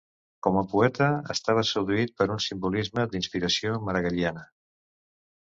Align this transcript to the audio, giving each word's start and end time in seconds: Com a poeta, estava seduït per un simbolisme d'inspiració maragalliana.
Com 0.45 0.55
a 0.59 0.61
poeta, 0.69 1.09
estava 1.33 1.63
seduït 1.71 2.15
per 2.21 2.27
un 2.37 2.41
simbolisme 2.47 3.07
d'inspiració 3.13 3.77
maragalliana. 3.91 4.49